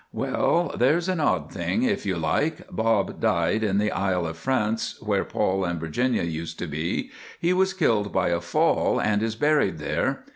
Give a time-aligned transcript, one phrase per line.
[0.11, 2.67] "Well, there's an odd thing if you like.
[2.71, 7.11] Bob died in the Isle of France, where Paul and Virginia used to be.
[7.39, 10.25] He was killed by a fall, and is buried there.